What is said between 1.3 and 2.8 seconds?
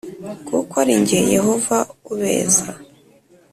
yehova ubeza